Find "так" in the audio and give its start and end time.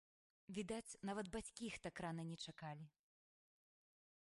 1.85-1.95